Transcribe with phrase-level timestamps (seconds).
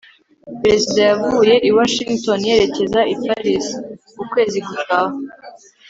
[0.61, 3.65] perezida yavuye i washington yerekeza i paris
[4.23, 5.15] ukwezi gutaha